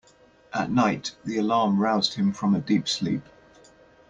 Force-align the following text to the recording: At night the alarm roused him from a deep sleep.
At 0.51 0.71
night 0.71 1.15
the 1.23 1.37
alarm 1.37 1.79
roused 1.79 2.15
him 2.15 2.31
from 2.33 2.55
a 2.55 2.59
deep 2.59 2.87
sleep. 2.87 3.21